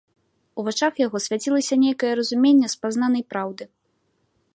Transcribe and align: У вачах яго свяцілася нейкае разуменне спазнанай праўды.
У 0.61 0.63
вачах 0.69 0.93
яго 1.05 1.17
свяцілася 1.25 1.75
нейкае 1.83 2.11
разуменне 2.21 2.67
спазнанай 2.75 3.23
праўды. 3.35 3.63